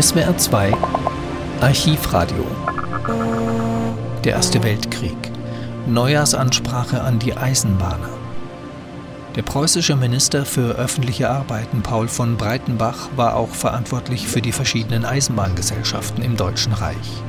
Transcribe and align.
SWR 0.00 0.36
2 0.36 0.72
Archivradio 1.60 2.44
Der 4.24 4.32
Erste 4.32 4.60
Weltkrieg 4.64 5.16
Neujahrsansprache 5.86 7.00
an 7.00 7.20
die 7.20 7.36
Eisenbahner 7.36 8.08
Der 9.36 9.42
preußische 9.42 9.94
Minister 9.94 10.44
für 10.46 10.74
öffentliche 10.74 11.30
Arbeiten 11.30 11.84
Paul 11.84 12.08
von 12.08 12.36
Breitenbach 12.36 13.08
war 13.14 13.36
auch 13.36 13.50
verantwortlich 13.50 14.26
für 14.26 14.42
die 14.42 14.50
verschiedenen 14.50 15.04
Eisenbahngesellschaften 15.04 16.24
im 16.24 16.36
Deutschen 16.36 16.72
Reich. 16.72 17.22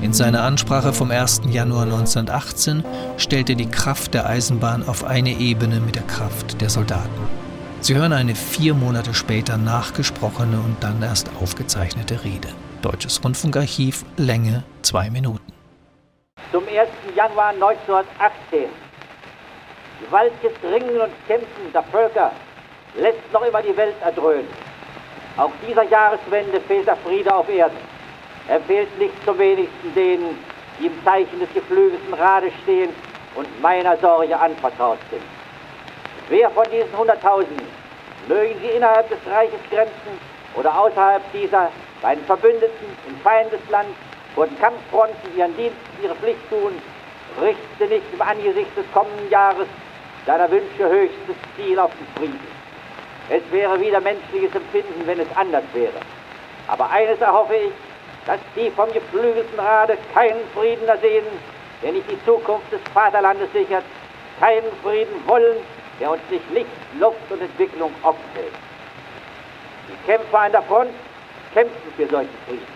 In 0.00 0.14
seiner 0.14 0.44
Ansprache 0.44 0.94
vom 0.94 1.10
1. 1.10 1.42
Januar 1.50 1.82
1918 1.82 2.84
stellte 3.18 3.54
die 3.54 3.68
Kraft 3.68 4.14
der 4.14 4.24
Eisenbahn 4.24 4.88
auf 4.88 5.04
eine 5.04 5.38
Ebene 5.38 5.80
mit 5.80 5.96
der 5.96 6.04
Kraft 6.04 6.62
der 6.62 6.70
Soldaten. 6.70 7.37
Sie 7.80 7.94
hören 7.94 8.12
eine 8.12 8.34
vier 8.34 8.74
Monate 8.74 9.14
später 9.14 9.56
nachgesprochene 9.56 10.58
und 10.58 10.82
dann 10.82 11.00
erst 11.00 11.30
aufgezeichnete 11.40 12.24
Rede. 12.24 12.48
Deutsches 12.82 13.22
Rundfunkarchiv, 13.24 14.04
Länge 14.16 14.64
zwei 14.82 15.10
Minuten. 15.10 15.52
Zum 16.50 16.64
1. 16.64 16.88
Januar 17.14 17.50
1918. 17.50 18.68
Gewaltiges 20.00 20.52
Ringen 20.64 21.00
und 21.00 21.12
Kämpfen 21.28 21.72
der 21.72 21.84
Völker 21.84 22.32
lässt 22.96 23.32
noch 23.32 23.42
immer 23.42 23.62
die 23.62 23.76
Welt 23.76 23.94
erdröhnen. 24.02 24.48
Auch 25.36 25.52
dieser 25.66 25.84
Jahreswende 25.84 26.60
fehlt 26.62 26.88
der 26.88 26.96
Friede 26.96 27.32
auf 27.32 27.48
Erden. 27.48 27.78
Er 28.48 28.60
fehlt 28.62 28.98
nicht 28.98 29.14
zum 29.24 29.38
wenigsten 29.38 29.94
denen, 29.94 30.36
die 30.80 30.86
im 30.86 31.04
Zeichen 31.04 31.38
des 31.38 31.52
geflügelten 31.54 32.12
Rades 32.14 32.52
stehen 32.64 32.90
und 33.36 33.46
meiner 33.62 33.96
Sorge 33.98 34.36
anvertraut 34.36 34.98
sind. 35.10 35.22
Wer 36.28 36.50
von 36.50 36.64
diesen 36.70 36.96
Hunderttausenden, 36.96 37.66
mögen 38.28 38.54
sie 38.60 38.76
innerhalb 38.76 39.08
des 39.08 39.18
Reiches 39.32 39.60
Grenzen 39.70 40.20
oder 40.54 40.78
außerhalb 40.78 41.22
dieser, 41.32 41.70
bei 42.02 42.14
den 42.14 42.24
Verbündeten 42.26 42.86
im 43.08 43.16
Feindesland, 43.20 43.88
vor 44.34 44.46
den 44.46 44.58
Kampffronten 44.58 45.36
ihren 45.36 45.56
Dienst, 45.56 45.76
ihre 46.02 46.14
Pflicht 46.16 46.48
tun, 46.50 46.72
richte 47.40 47.86
nicht 47.86 48.04
im 48.12 48.20
Angesicht 48.20 48.76
des 48.76 48.84
kommenden 48.92 49.30
Jahres 49.30 49.66
seiner 50.26 50.50
Wünsche 50.50 50.86
höchstes 50.88 51.36
Ziel 51.56 51.78
auf 51.78 51.90
den 51.92 52.06
Frieden. 52.16 52.46
Es 53.30 53.42
wäre 53.50 53.80
wieder 53.80 54.00
menschliches 54.00 54.54
Empfinden, 54.54 55.06
wenn 55.06 55.20
es 55.20 55.28
anders 55.34 55.64
wäre. 55.72 56.00
Aber 56.66 56.90
eines 56.90 57.20
erhoffe 57.20 57.54
ich, 57.54 57.72
dass 58.26 58.38
die 58.54 58.70
vom 58.70 58.92
geflügelten 58.92 59.58
Rade 59.58 59.96
keinen 60.12 60.46
Frieden 60.54 60.86
ersehen, 60.86 61.24
der 61.82 61.92
nicht 61.92 62.10
die 62.10 62.22
Zukunft 62.26 62.70
des 62.70 62.80
Vaterlandes 62.92 63.50
sichert, 63.52 63.84
keinen 64.38 64.70
Frieden 64.82 65.26
wollen, 65.26 65.56
der 66.00 66.10
uns 66.10 66.22
nicht 66.30 66.50
Licht, 66.50 66.70
Luft 66.98 67.30
und 67.30 67.40
Entwicklung 67.40 67.92
offen 68.02 68.24
hält. 68.34 68.52
Die 69.88 70.06
Kämpfer 70.06 70.38
an 70.40 70.52
der 70.52 70.62
Front 70.62 70.90
kämpfen 71.54 71.92
für 71.96 72.06
solchen 72.06 72.38
Frieden. 72.46 72.66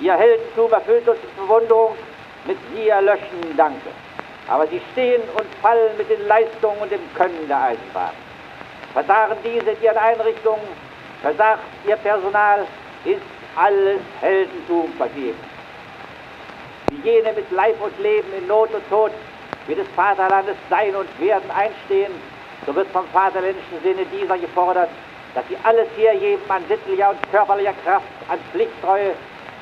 Ihr 0.00 0.14
Heldentum 0.14 0.72
erfüllt 0.72 1.08
uns 1.08 1.18
mit 1.22 1.36
Bewunderung, 1.36 1.96
mit 2.46 2.58
sie 2.74 2.88
erlöschenden 2.88 3.56
Danke. 3.56 3.90
Aber 4.48 4.66
sie 4.68 4.80
stehen 4.92 5.22
und 5.36 5.46
fallen 5.60 5.96
mit 5.96 6.08
den 6.08 6.26
Leistungen 6.26 6.78
und 6.78 6.90
dem 6.90 7.00
Können 7.14 7.48
der 7.48 7.60
Eisenbahn. 7.62 8.12
Versagen 8.92 9.36
diese 9.44 9.70
in 9.70 9.82
ihren 9.82 9.96
Einrichtungen, 9.96 10.66
versagt 11.22 11.62
ihr 11.86 11.96
Personal, 11.96 12.66
ist 13.04 13.20
alles 13.56 14.00
Heldentum 14.20 14.92
vergeben. 14.94 15.38
Wie 16.90 17.08
jene 17.08 17.32
mit 17.32 17.50
Leib 17.50 17.80
und 17.82 17.98
Leben 17.98 18.28
in 18.38 18.46
Not 18.46 18.72
und 18.72 18.88
Tod 18.88 19.10
wie 19.66 19.74
des 19.74 19.88
Vaterlandes 19.96 20.56
sein 20.70 20.94
und 20.94 21.08
werden 21.20 21.50
einstehen, 21.50 22.12
so 22.64 22.74
wird 22.74 22.88
vom 22.88 23.06
vaterländischen 23.08 23.80
Sinne 23.82 24.06
dieser 24.06 24.38
gefordert, 24.38 24.88
dass 25.34 25.44
sie 25.48 25.56
alles 25.64 25.88
hergeben 25.96 26.42
an 26.48 26.62
sittlicher 26.68 27.10
und 27.10 27.30
körperlicher 27.30 27.74
Kraft, 27.84 28.06
an 28.28 28.38
Pflichttreue, 28.52 29.12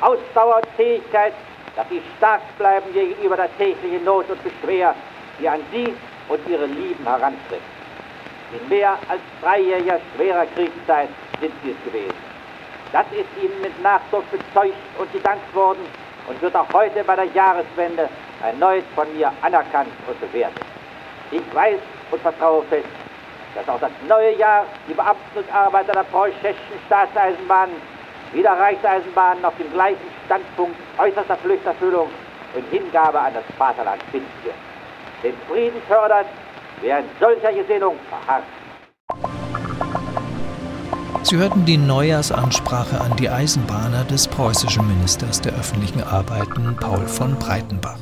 Ausdauer 0.00 0.56
und 0.56 0.66
Fähigkeit, 0.76 1.32
dass 1.76 1.88
sie 1.88 2.00
stark 2.16 2.42
bleiben 2.58 2.92
gegenüber 2.92 3.36
der 3.36 3.54
täglichen 3.56 4.04
Not 4.04 4.30
und 4.30 4.42
Beschwer, 4.44 4.94
die 5.40 5.48
an 5.48 5.60
sie 5.72 5.92
und 6.28 6.48
ihre 6.48 6.66
Lieben 6.66 7.04
herantritt. 7.04 7.60
In 8.52 8.68
mehr 8.68 8.96
als 9.08 9.20
dreijähriger 9.42 9.98
schwerer 10.14 10.46
Kriegszeit 10.54 11.08
sind 11.40 11.52
sie 11.64 11.70
es 11.70 11.84
gewesen. 11.84 12.14
Das 12.92 13.06
ist 13.06 13.26
ihnen 13.42 13.60
mit 13.60 13.82
Nachdruck 13.82 14.24
bezeugt 14.30 14.76
und 14.98 15.12
gedankt 15.12 15.52
worden 15.54 15.84
und 16.28 16.40
wird 16.40 16.54
auch 16.54 16.72
heute 16.72 17.02
bei 17.02 17.16
der 17.16 17.26
Jahreswende 17.26 18.08
erneut 18.42 18.84
von 18.94 19.12
mir 19.16 19.32
anerkannt 19.42 19.90
und 20.06 20.20
bewertet. 20.20 20.73
Ich 21.30 21.54
weiß 21.54 21.78
und 22.10 22.20
vertraue 22.22 22.62
fest, 22.64 22.86
dass 23.54 23.68
auch 23.68 23.80
das 23.80 23.90
neue 24.08 24.36
Jahr 24.36 24.66
die 24.88 24.94
Beamten 24.94 25.38
und 25.38 25.54
Arbeiter 25.54 25.92
der 25.92 26.04
preußischen 26.04 26.54
Staatseisenbahnen 26.86 27.74
wie 28.32 28.42
der 28.42 28.58
Reichseisenbahnen 28.58 29.44
auf 29.44 29.56
dem 29.56 29.70
gleichen 29.72 30.06
Standpunkt 30.26 30.76
äußerster 30.98 31.36
Pflichterfüllung 31.36 32.08
und 32.54 32.64
Hingabe 32.70 33.20
an 33.20 33.34
das 33.34 33.44
Vaterland 33.56 34.02
finden 34.10 34.32
wird. 34.42 34.56
Den 35.22 35.34
Frieden 35.48 35.80
fördert, 35.88 36.26
in 36.82 37.04
solcher 37.20 37.52
Gesinnung 37.52 37.96
verharrt. 38.08 38.44
Sie 41.22 41.36
hörten 41.36 41.64
die 41.64 41.78
Neujahrsansprache 41.78 43.00
an 43.00 43.16
die 43.16 43.30
Eisenbahner 43.30 44.04
des 44.04 44.28
preußischen 44.28 44.86
Ministers 44.86 45.40
der 45.40 45.54
öffentlichen 45.54 46.02
Arbeiten 46.02 46.76
Paul 46.78 47.06
von 47.06 47.38
Breitenbach. 47.38 47.98